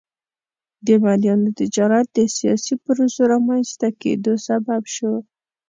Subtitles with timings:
[0.85, 5.13] د مریانو تجارت د سیاسي پروسو د رامنځته کېدو سبب شو.